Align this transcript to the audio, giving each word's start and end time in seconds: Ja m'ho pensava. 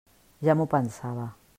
Ja 0.49 0.55
m'ho 0.61 0.67
pensava. 0.73 1.31